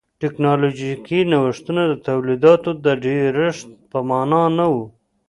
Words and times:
ټکنالوژیکي 0.21 1.19
نوښتونه 1.31 1.81
د 1.87 1.93
تولیداتو 2.07 2.69
د 2.85 2.87
ډېرښت 3.05 3.67
په 3.91 3.99
معنا 4.09 4.43
نه 4.57 4.65
و. 4.73 4.75